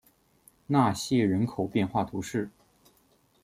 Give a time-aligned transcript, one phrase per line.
[0.65, 2.49] 纳谢人口变化图示